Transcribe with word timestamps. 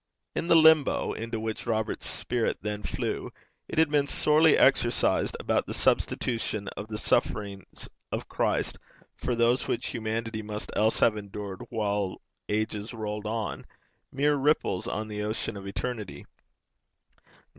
In 0.35 0.47
the 0.47 0.55
Limbo 0.55 1.11
into 1.13 1.39
which 1.39 1.67
Robert's 1.67 2.07
then 2.27 2.83
spirit 2.83 2.87
flew, 2.87 3.31
it 3.67 3.77
had 3.77 3.91
been 3.91 4.07
sorely 4.07 4.57
exercised 4.57 5.37
about 5.39 5.67
the 5.67 5.75
substitution 5.75 6.67
of 6.69 6.87
the 6.87 6.97
sufferings 6.97 7.87
of 8.11 8.27
Christ 8.27 8.79
for 9.15 9.35
those 9.35 9.67
which 9.67 9.85
humanity 9.85 10.41
must 10.41 10.71
else 10.75 10.97
have 11.01 11.17
endured 11.17 11.61
while 11.69 12.19
ages 12.49 12.95
rolled 12.95 13.27
on 13.27 13.63
mere 14.11 14.35
ripples 14.35 14.87
on 14.87 15.07
the 15.07 15.21
ocean 15.21 15.55
of 15.55 15.67
eternity. 15.67 16.25